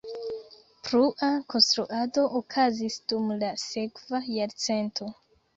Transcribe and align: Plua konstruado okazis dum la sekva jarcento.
Plua 0.87 1.27
konstruado 1.55 2.25
okazis 2.41 2.97
dum 3.13 3.29
la 3.45 3.53
sekva 3.67 4.27
jarcento. 4.39 5.13